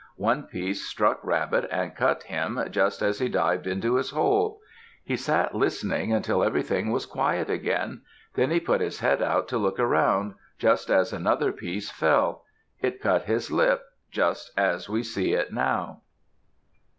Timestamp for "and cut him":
1.71-2.59